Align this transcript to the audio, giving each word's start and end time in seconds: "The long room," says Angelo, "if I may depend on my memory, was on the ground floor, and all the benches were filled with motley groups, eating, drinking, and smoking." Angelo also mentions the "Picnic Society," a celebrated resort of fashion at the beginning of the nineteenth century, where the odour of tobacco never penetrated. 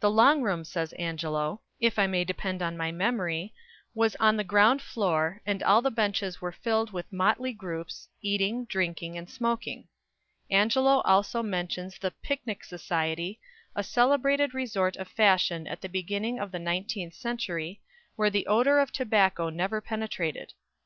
"The 0.00 0.10
long 0.10 0.40
room," 0.40 0.64
says 0.64 0.94
Angelo, 0.94 1.60
"if 1.80 1.98
I 1.98 2.06
may 2.06 2.24
depend 2.24 2.62
on 2.62 2.78
my 2.78 2.90
memory, 2.90 3.52
was 3.94 4.16
on 4.16 4.38
the 4.38 4.42
ground 4.42 4.80
floor, 4.80 5.42
and 5.44 5.62
all 5.62 5.82
the 5.82 5.90
benches 5.90 6.40
were 6.40 6.50
filled 6.50 6.94
with 6.94 7.12
motley 7.12 7.52
groups, 7.52 8.08
eating, 8.22 8.64
drinking, 8.64 9.18
and 9.18 9.28
smoking." 9.28 9.86
Angelo 10.50 11.00
also 11.02 11.42
mentions 11.42 11.98
the 11.98 12.14
"Picnic 12.22 12.64
Society," 12.64 13.38
a 13.74 13.84
celebrated 13.84 14.54
resort 14.54 14.96
of 14.96 15.08
fashion 15.08 15.66
at 15.66 15.82
the 15.82 15.90
beginning 15.90 16.38
of 16.38 16.52
the 16.52 16.58
nineteenth 16.58 17.12
century, 17.12 17.82
where 18.14 18.30
the 18.30 18.46
odour 18.46 18.78
of 18.78 18.92
tobacco 18.92 19.50
never 19.50 19.82
penetrated. 19.82 20.54